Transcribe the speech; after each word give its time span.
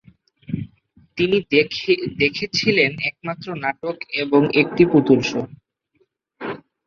তিনি 1.17 1.37
দেখেছিলেন 2.21 2.91
একমাত্র 3.09 3.47
নাটক 3.63 3.95
এবং 4.23 4.41
একটি 4.61 4.83
পুতুল 4.91 5.19
শো। 5.21 5.41